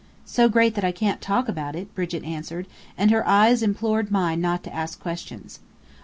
[0.25, 2.65] "So great that I can't talk about it," Brigit answered,
[2.97, 5.59] and her eyes implored mine not to ask questions.